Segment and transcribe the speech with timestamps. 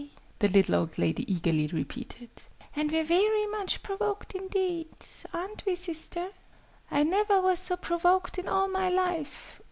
[0.39, 2.31] the little old lady eagerly repeated.
[2.75, 4.87] "And we're very much provoked indeed.
[5.31, 6.31] Aren't we, sister?"
[6.89, 9.59] "I never was so provoked in all my life!"